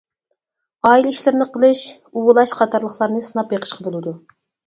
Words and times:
ئائىلە 0.89 1.09
ئىشلىرىنى 1.15 1.47
قىلىش، 1.57 1.83
ئۇۋىلاش 2.21 2.55
قاتارلىقلارنى 2.61 3.21
سىناپ 3.27 3.51
بېقىشقا 3.55 3.87
بولىدۇ. 3.89 4.15